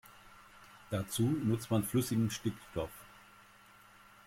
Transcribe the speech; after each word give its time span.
Dazu 0.89 1.29
nutzt 1.43 1.69
man 1.69 1.83
flüssigen 1.83 2.31
Stickstoff. 2.31 2.89